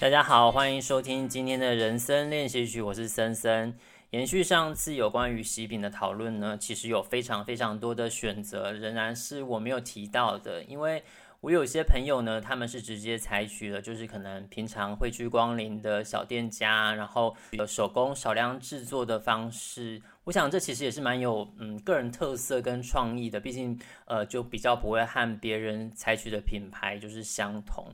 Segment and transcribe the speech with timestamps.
[0.00, 3.76] 大家好，欢迎收听今天的人生练习曲，我是森森。
[4.10, 11.02] 延续上次有关于喜饼的讨论呢，其实有非常非常多的选择，仍然是我没有提到的，因为
[11.40, 20.00] 我有些朋友呢，他们是直接采取了，就是可能平常会去光临的小店家，然后有手工少量制作的方式。
[20.22, 27.84] 我想这其实也是蛮有嗯个人特色跟创意的，毕竟呃就比较不会和别人采取的品牌就是相同。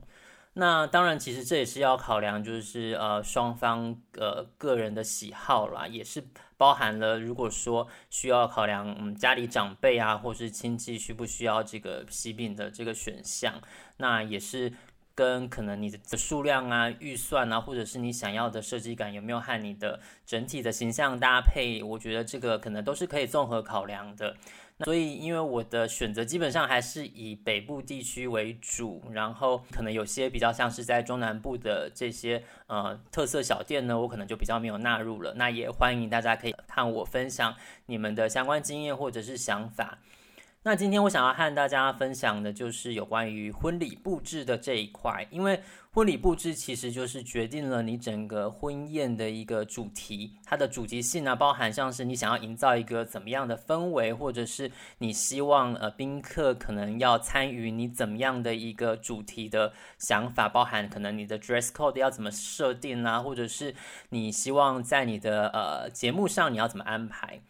[0.57, 6.23] 那当然，其实这也是要考量，就是呃双方呃个人的喜好啦，也是
[6.55, 13.61] 包含了如果说需要考量，嗯家里长辈啊，或是亲戚需不需要这个喜饼的这个选项，
[13.97, 14.71] 那也是
[15.13, 24.37] 跟可能你的数量啊、预算啊，或者是你想要的设计感有没有和你的整体的形象搭配，我觉得这个可能都是可以综合考量的。
[24.83, 35.33] 所以，因为我的选择基本上还是以北部地区为主，然后可能有些比较像是在中南部的这些呃特色小店呢，我可能就比较没有纳入了。
[35.35, 39.97] 那也欢迎大家可以看我分享你们的相关经验或者是想法。
[40.67, 63.75] 那今天我想要和大家分享的就是有关于婚礼布置的这一块，因为婚礼布置其实就是决定了你整个婚宴的一个主题，它的主题性呢，包含像是你想要营造一个怎么样的氛围，或者是你希望呃宾客可能要参与你怎么样的一个主题的想法，包含可能你的 dress code 要怎么设定啊，或者是
[64.09, 67.41] 你希望在你的呃节目上你要怎么安排。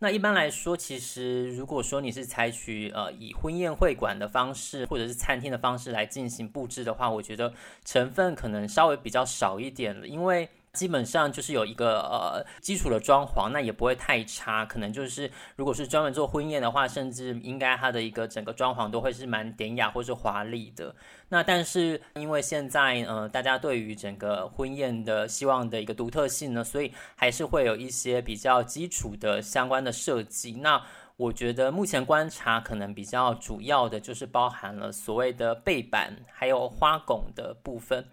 [0.00, 7.52] 那一般来说，其实如果说你是采取呃以婚宴会馆的方式或者是餐厅的方式来进行布置的话，我觉得
[7.84, 10.48] 成分可能稍微比较少一点了，因为。
[10.74, 14.66] 基本上就是有一个呃基础的装潢，那也不会太差。
[14.66, 20.94] 可能就是如果是专门做婚宴的话，甚至应该它的一个整个装潢都会是蛮典雅或是华丽的。
[21.30, 30.52] 那但是因为现在呃大家对于整个婚宴的希望的一个独特性呢，所以还是会有一些比较基础的相关的设计。
[30.60, 30.82] 那
[31.16, 38.04] 我觉得目前观察可能比较主要的就是包含了所谓的背板还有花拱的部分。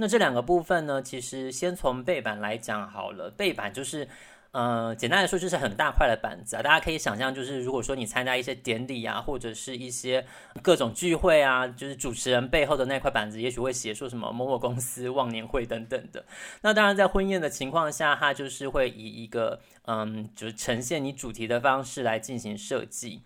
[0.00, 3.28] 那这两个部分呢，其实先从背板来讲好了。
[3.28, 4.08] 背板就是，
[4.50, 6.62] 呃，简单来说就是很大块的板子啊。
[6.62, 10.24] 大家可以想象，就是如果说你参加一些典礼啊，或者是一些
[10.62, 16.24] 各种聚会啊，就是主持人背后的那块板子，也许会写说什么某某公司忘年会等等的。
[16.62, 23.22] 那当然，在婚宴的情况下，它就是会以一个嗯，就是呈现你主题的方式来进行设计。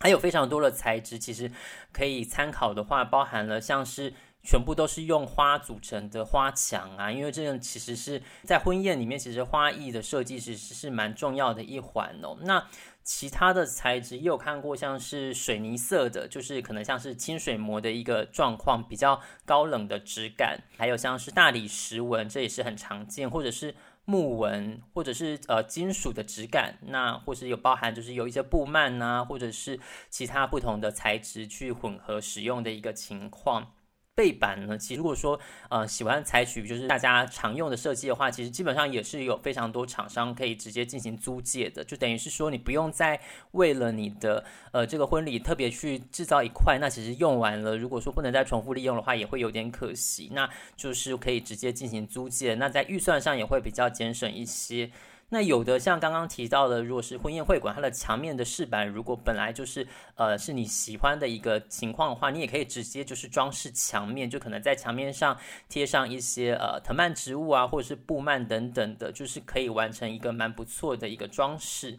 [0.00, 1.50] 还有非常多的材质，其实
[1.92, 4.12] 可以参考的话，包含了像是。
[4.48, 12.34] 全部都是用花组成的花墙啊，因为这样其实是在婚宴里面，其实花艺的设计其实是蛮重要的一环哦。
[12.40, 12.66] 那
[13.02, 23.74] 其他的材质也有看过，像是水泥色的，就是可能像是清水模的一个状况，比较高冷的质感；还有像是大理石纹，这也是很常见，或者是
[24.06, 29.78] 木纹，或者是呃金属的质感，那或是有包含就是有一些布幔啊，或者是
[30.08, 33.72] 其他不同的材质去混合使用的一个情况。
[34.18, 35.38] 背板呢，其实如果说
[35.70, 43.20] 呃喜欢采取就是大家常用的设计的话，其实基本上也是有非常多厂商可以直接进行租借的，就等于是说你不用再
[43.52, 54.90] 为了你的呃这个婚礼特别去制造一块，那其实用完了，如果说不能再重复利用的话，也会有点可惜，那就是可以直接进行租借，那在预算上也会比较节省一些。
[55.30, 71.98] 那有的像刚刚提到的，如果是婚宴会馆，它的墙面的饰板，如果本来就是呃是你喜欢的一个情况的话，你也可以直接就是装饰墙面，就可能在墙面上贴上一些呃藤蔓植物啊，或者是布幔等等的，就是可以完成一个蛮不错的一个装饰。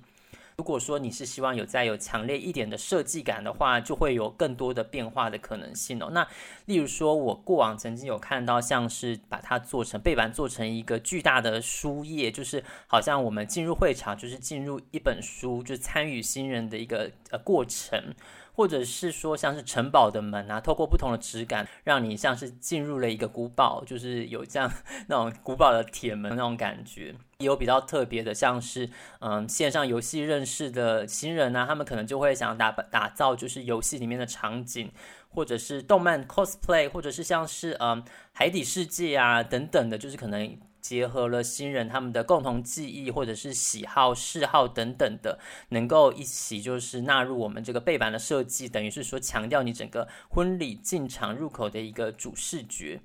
[0.60, 6.10] 如果说你是希望有再有强烈一点的设计感的话，就会有更多的变化的可能性哦。
[6.12, 6.28] 那
[6.66, 18.14] 例如说，我过往曾经有看到，像是把它做成背板，做成一个巨大的书页，就是好像我们进入会场，就是进入一本书，就参与新人的一个呃过程。
[18.52, 24.70] 或者是说像是城堡的门啊，透过不同的质感，让你像是进入了一个古堡，就是有这样
[25.08, 27.16] 那种古堡的铁门那种感觉。
[27.40, 28.90] 也有比较特别的，像是
[29.20, 34.92] 嗯线上游戏认识的新人啊，他们可能就会想打打造就是游戏里面的场景，
[35.30, 38.04] 或者是动漫 cosplay，或者是像是嗯
[38.34, 40.58] 海底世界啊等等的，就是可能。
[40.82, 45.38] 结合了新人他们的共同记忆或者是喜好嗜好等等的，
[45.70, 53.02] 能够一起就是纳入我们这个背板的设计，等于是说强调你整个婚礼进场入口的一个主视觉。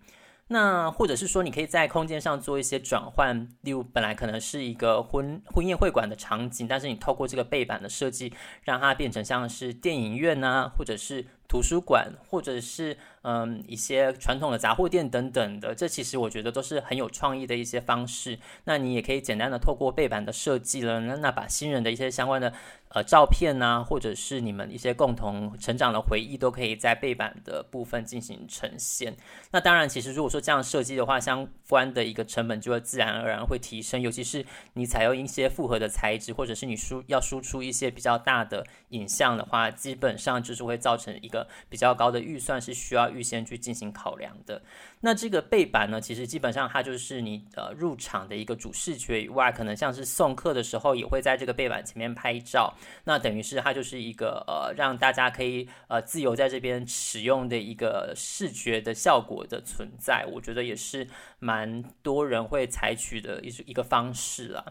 [0.49, 8.32] 那或者是说，你可以在空间上做一些转换，例如本来可能是一个婚婚宴会馆的场景，但是你透过这个背板的设计，
[8.62, 11.26] 让它变成像是电影院呐，或者是。
[11.55, 15.73] 图书馆，或者是嗯一些传统的杂货店等等的。
[15.73, 18.37] 这其实我觉得都是很有创意的一些方式。
[18.65, 22.53] 那你也可以简单的透过背板的设计了，那那把新人的一些相关的。
[22.95, 29.17] 呃，照片呐、啊，或者是你们一些共同成长的回忆，都可以在背板的部分进行呈现。
[29.50, 34.00] 那当然，其实如果说这样设计的话，相关的一个成本就会自然而然会提升。
[34.00, 44.62] 尤其是你采用一些复合的材质，或者是你输要输出一些比较大的影像的话，基本上就是会造成一个比较高的预算，是需要预先去进行考量的。
[45.00, 52.75] 那这个背板呢，其实基本上它就是你呃入场的一个主视觉以外，可能像是送客的时候也会在这个背板前面拍照。
[53.05, 61.06] 那等于是它就是一个呃，让大家可以呃自由在这边使用的一个视觉的效果的存在，我觉得也是
[61.38, 64.64] 蛮多人会采取的一一个方式啦。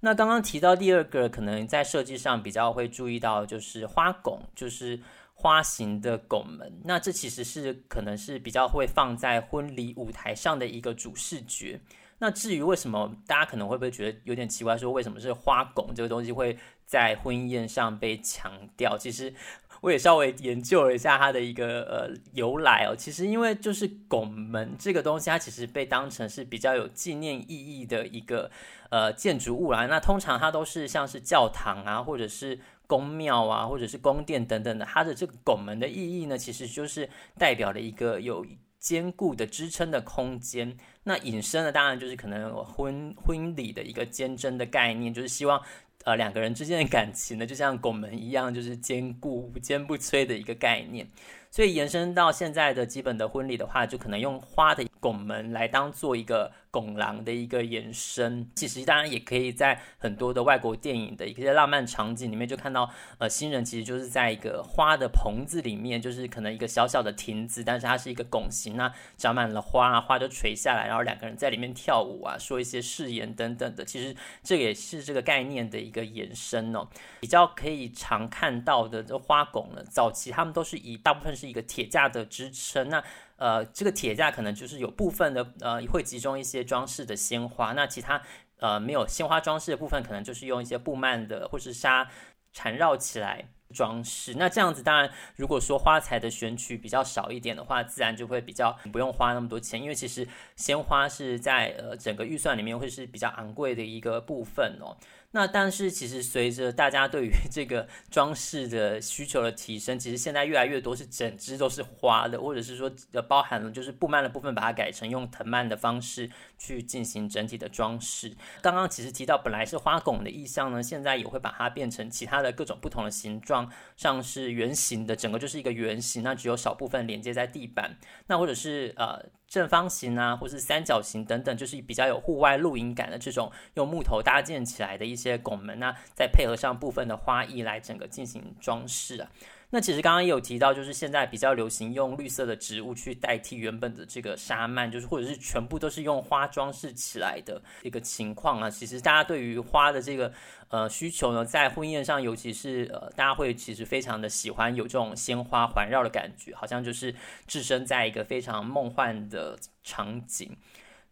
[0.00, 5.00] 那刚刚提到第二个，可能在设计上比较会注意到，就是花拱，就是
[5.40, 6.80] 花型的拱门。
[6.84, 11.80] 那这其实是可能是比较会放在婚礼舞台上的一个主视觉。
[12.18, 18.98] 那至于为什么大家可能会不会觉得有点奇怪，说为什么是花拱这个东西会在婚宴上被强调？
[18.98, 19.32] 其实
[19.80, 22.94] 我也稍微研究了一下它的一个呃由来哦。
[22.96, 28.50] 其实因为就是拱门这个东西，它其实被当成是比较有纪念意义的一个
[28.90, 29.86] 呃建筑物啦。
[29.86, 34.84] 那通常它都是像是教堂啊，或者是宫庙啊，或者是宫殿等等的。
[34.84, 38.44] 它的这个拱门的意义呢，其实就是代表了一个有
[38.78, 40.76] 坚固的支撑的空间。
[41.04, 45.62] 那引申的当然就是可能婚婚礼的一个坚贞的概念，就是希望
[46.08, 51.06] 呃两个人之间的感情呢，就像拱门一样，就是坚固无坚不摧的一个概念。
[51.50, 58.46] 所以延伸到现在的基本的婚礼的话，就可能用花的拱门来当做一个拱廊的一个延伸。
[58.54, 73.84] 其实当然也可以在很多的外国电影的一些浪漫场景里面，就看到呃新人其实就是在一个花的棚子里面，就是可能一个小小的亭子，但是它是一个拱形，那长满了花啊，花就垂下来，然后两个人在里面跳舞啊，说一些誓言等等的。
[73.84, 76.86] 其实这也是这个概念的一个延伸哦。
[77.20, 81.28] 比较可以常看到的这花拱呢，早期他们都是以大部分。
[81.38, 83.04] 是一个铁架的支撑，那
[83.38, 88.20] 呃，这个铁架可能就是有部分的呃会集中一些装饰的鲜花，那其他
[88.58, 92.10] 呃没有鲜花装饰的部分，可能就是用一些布幔的或是纱
[92.52, 94.34] 缠绕起来装饰。
[94.36, 100.26] 那这样子，当然如果说花材的选取比较少一点的话，自然就会比较不用花那么多钱，因为其实
[100.56, 104.96] 鲜花是在呃整个预算里面会是比较昂贵的一个部分哦。
[105.30, 118.34] 那但是其实随着大家对于 这个装饰的需求的提升，其实现在越来越多是整只都是花的，或者是说呃包含了就是布幔的部分，把它改成用藤蔓的方式去进行整体的装饰。
[118.62, 129.26] 刚刚其实提到本来是花拱的意象呢，现在也会把它变成其他的各种不同的形状，像是圆形的，整个就是一个圆形，那只有少部分连接在地板，那或者是呃。
[129.48, 139.30] 正方形啊，或是三角形等等，就是比较有户外露营感的这种用木头搭建起来的一些拱门啊，再配合上部分的花艺来整个进行装饰啊。
[139.70, 148.70] 那其实刚刚也有提到，就是现在比较流行用绿色的植物去代替原本的这个纱幔，就是或者是全部都是用花装饰起来的一个情况啊。
[148.70, 150.32] 其实大家对于花的这个
[150.68, 157.14] 呃需求呢，在婚宴上，尤其是呃大家会其实非常的喜欢有这种鲜花环绕的感觉，好像就是
[157.46, 160.56] 置身在一个非常梦幻的场景。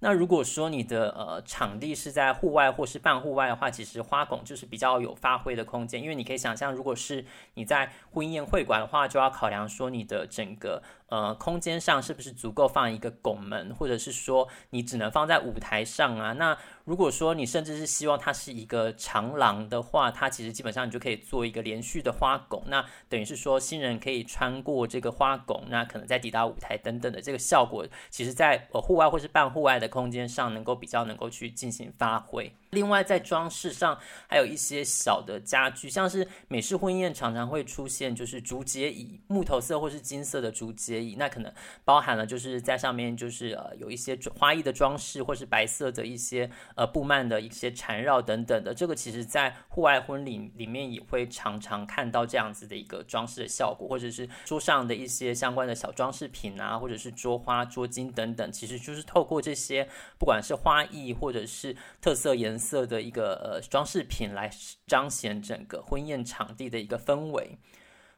[0.00, 7.24] 那如果说你的呃场地是在户外或是半户外的话，其实花拱就是比较有发挥的空间，因为你可以想象，如果是
[7.54, 10.82] 你在婚宴会馆的话，就要考量说你的整个。
[11.08, 16.32] 呃，空间上是不是足够放一个拱门，或者是说你只能放在舞台上啊？
[16.32, 32.52] 那如果说你甚至是希望它是一个长廊的话，它其实基本上你就可以做一个连续的花拱，那等于是说新人可以穿过这个花拱，那可能再抵达舞台等等的这个效果，其实在呃户外或是半户外的空间上，能够比较能够去进行发挥。
[32.70, 41.52] 另外，在装饰上还有一些小的家具，像是美式婚宴常常会出现，就是竹节椅，木头色或是金色的竹节椅，那可能
[41.84, 48.72] 包含了就是在上面就是呃有一些花艺的装饰，或是白色的一些呃布幔的一些缠绕等等的。
[48.72, 62.76] 这个其实在户外婚礼里面也会常常看到这样子的一个装饰的效果，或者是桌上的一些相关的小装饰品啊，或者是桌花、桌巾等等，其实就是透过这些不管是花艺或者是特色颜色。
[62.86, 64.50] 的一个呃装饰品来
[64.86, 67.58] 彰显整个婚宴场地的一个氛围。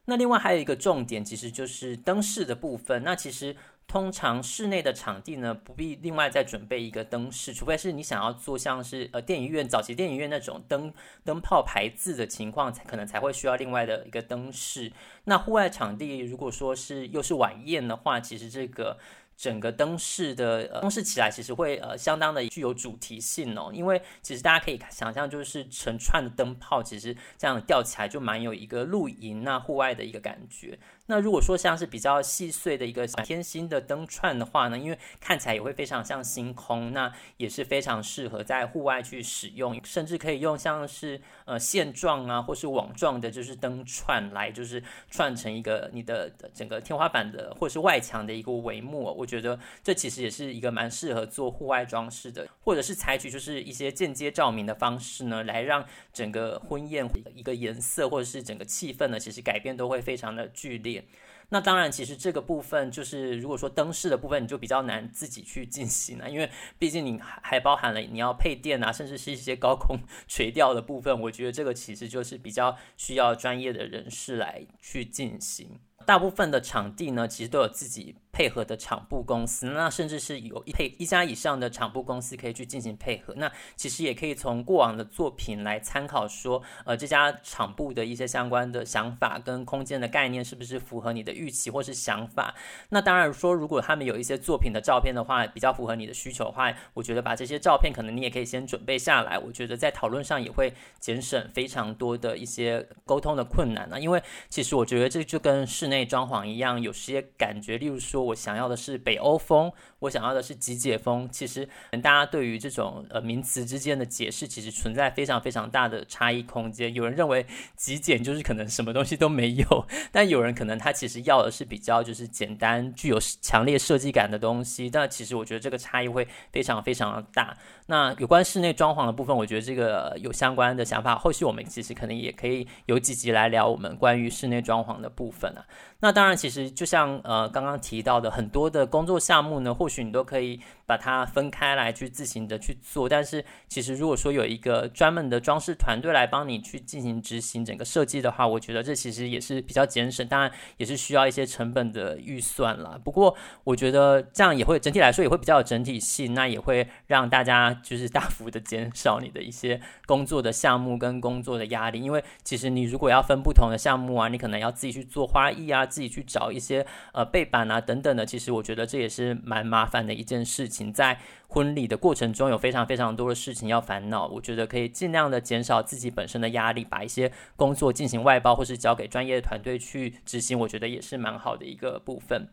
[0.06, 3.04] 那另外还有一个重点，其实就是灯饰的部分。
[3.04, 3.54] 那其实
[3.88, 10.92] 通常室内的场地呢，不必另外再准备一个灯饰，除非是你想要做像是呃电影院早期电影院那种灯
[11.25, 14.92] 灯泡排字的情况，才可能才会需要另外的一个灯饰。
[15.25, 18.99] 那户外场地如果说是又是晚宴的话，其实这个。
[19.38, 30.76] 整个灯饰的呃，灯饰起来其实会呃相当的具有主题性哦，因为其实大家可以想象，就是成串的灯泡，其实这样吊起来就蛮有一个露营那户外的一个感觉。
[31.11, 49.04] 那如果说像是比较细碎的一个天星的灯串的话呢，因为看起来也会非常像星空，那也是非常适合在户外去使用，甚至可以用像是呃线状啊或是网状的，就是灯串来就是串成一个你的整个天花板的或是外墙的一个帷幕。
[49.04, 61.04] 我觉得这其实也是一个蛮适合做户外装饰的，或者是采取就是一些间接照明的方式呢，来让整个婚宴一个颜色或者是整个气氛呢，其实改变都会非常的剧烈。
[61.50, 71.18] 那当然，其实这个部分就是，如果说灯饰的部分，你就比较难自己去进行了，因为毕竟你还包含了你要配电啊，甚至是一些高空 垂吊的部分。
[71.23, 75.80] 我觉得这个其实就是比较需要专业的人士来去进行。
[76.08, 83.34] 大部分的场地呢，其实都有自己配合的场布公司，那甚至是有一配一家以上的场布公司可以去进行配合。
[83.36, 92.54] 那其实也可以从过往的作品来参考，说，呃，这家场布的一些相关的想法跟空间的概念是不是符合你的预期或是想法。
[92.88, 99.38] 那当然说，如果他们有一些作品的照片的话，比较符合你的需求的话，我觉得把这些照片可能你也可以先准备下来。
[99.38, 108.28] 我觉得在讨论上也会节省非常多的一些沟通的困难呢，因为其实我觉得这就跟室内内装潢一样，有些感觉，例如说。
[108.28, 111.26] 我想要的是北欧风，我想要的是极简风。
[111.32, 111.66] 其实，
[112.02, 116.92] 大家对于这种呃名词之间的解释，其实存在非常非常大的差异空间。
[116.92, 124.90] 有人认为极简就是可能什么东西都没有，但有人可能他其实要的是比较就是简单、具有强烈设计感的东西。
[124.90, 127.56] 但其实我觉得这个差异会非常非常的大。
[127.86, 135.64] 那有关室内装潢的部分，我觉得这个有相关的想法，后续我们其实可能也可以有几集来聊我们关于室内装潢的部分啊。
[136.00, 143.07] 那当然，其实就像呃刚刚提到的很多的工作项目呢，或许你都可以把它分开来去自行的去做。
[143.07, 152.99] 但是其实如果说有一个专门的装饰团队来帮你去进行执行整个设计的话，我觉得这其实也是比较节省，当然也是需要一些成本的预算啦。
[153.04, 162.00] 不过我觉得这样也会整体来说也会比较有整体性，那也会让大家就是大幅的减少你的一些工作的项目跟工作的压力。
[162.00, 165.85] 因为其实你如果要分不同的项目啊，你可能要自己去做花艺啊。
[165.88, 170.77] 自己去找一些呃背板啊等等的，其实我觉得这也是蛮麻烦的一件事情。
[170.92, 171.18] 在
[171.49, 182.49] 婚礼的过程中，有非常非常多的事情要烦恼，我觉得可以尽量的减少自己本身的压力，把一些工作进行外包或是交给专业的团队去执行，我觉得也是蛮好的一个部分。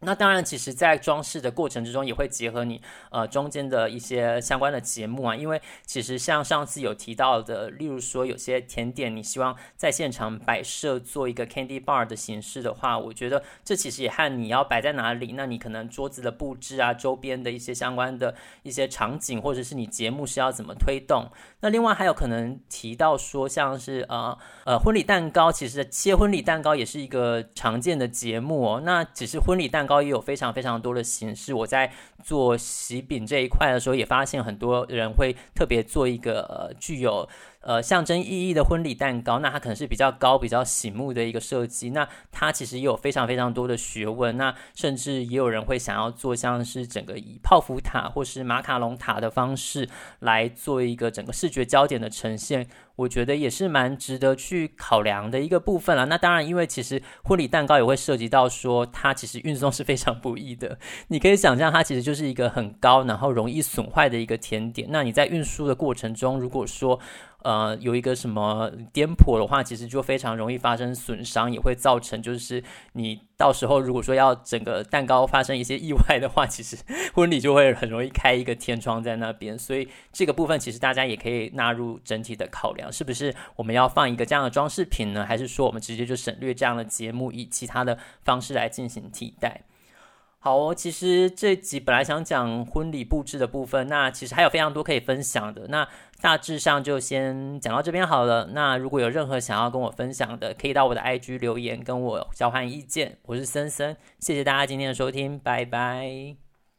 [0.00, 5.34] 那当然，其实，在装饰的过程之中，也会结合你呃中间的一些相关的节目啊。
[5.34, 21.28] 因为其实像上次有提到的，例如说有些甜点，你希望在现场摆设做一个 candy bar 的形式的话，我觉得这其实也和你要摆在哪里，那你可能桌子的布置啊，周边的一些相关的一些场景，或者是你节目是要怎么推动。
[21.60, 28.82] 那另外还有可能提到说，像是呃呃婚礼蛋糕，其实切婚礼蛋糕也是一个常见的节目哦。
[28.84, 31.54] 那只是婚礼蛋高也有非常非常多的形式。
[31.54, 31.90] 我在
[32.22, 37.26] 做喜饼这一块的时候，也发现很多人会特别做一个呃具有。
[37.60, 41.90] 呃，象征意义的婚礼蛋糕，那它可能是比较高、比较醒目的一个设计。
[41.90, 44.36] 那它其实也有非常非常多的学问。
[44.36, 49.88] 那甚至也有人会想要做像是整个以泡芙塔或是马卡龙塔的方式
[50.20, 52.68] 来做一个整个视觉焦点的呈现。
[52.96, 56.06] 我觉得也是蛮值得去考量的一个部分了。
[56.06, 60.76] 那当然，因为其实婚礼蛋糕也会涉及到说，它其实运送是非常不易的。
[61.06, 64.88] 你可以想象，它其实就是一个很高，然后容易损坏的一个甜点。
[64.90, 66.98] 那你在运输的过程中，如果说
[67.42, 72.62] 呃，有一个什么颠簸的话，其实就非常容易发生损伤，也会造成就是
[72.94, 76.76] 你到时候如果说要整个蛋糕发生一些意外的话，其实
[77.14, 79.56] 婚礼就会很容易开一个天窗在那边。
[79.56, 85.24] 所以这个部分其实大家也可以纳入整体的考量，是不是我们要放一个这样的装饰品呢？
[85.24, 89.62] 还是说我们直接就省略这样的节目，以其他的方式来进行替代？
[90.40, 95.66] 好哦，其实这集本来想讲婚礼布置的部分，那其实还有非常多可以分享的。
[95.68, 95.86] 那
[96.20, 98.50] 大致上就先讲到这边好了。
[98.52, 103.18] 那如果有任何想要跟我分享的，可以到我的 IG 留言跟我交换意见。
[103.24, 106.47] 我是森森，谢谢大家今天的收听，拜拜。